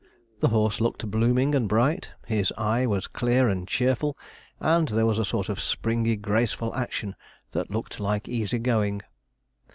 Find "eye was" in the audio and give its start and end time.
2.57-3.05